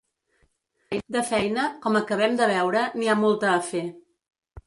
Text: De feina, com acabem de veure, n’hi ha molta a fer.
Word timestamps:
De 1.15 1.21
feina, 1.31 1.65
com 1.83 1.99
acabem 2.01 2.33
de 2.41 2.49
veure, 2.53 2.83
n’hi 3.01 3.09
ha 3.13 3.17
molta 3.25 3.51
a 3.53 3.63
fer. 3.71 3.85